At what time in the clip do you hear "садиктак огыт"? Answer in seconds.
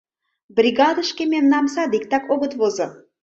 1.73-2.53